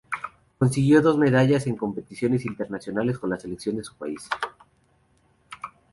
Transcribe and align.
Consiguió 0.57 0.99
dos 1.03 1.19
medallas 1.19 1.67
en 1.67 1.75
competiciones 1.75 2.47
internacionales 2.47 3.19
con 3.19 3.29
la 3.29 3.37
selección 3.39 3.77
de 3.77 3.83
su 3.83 3.93
país. 3.95 4.27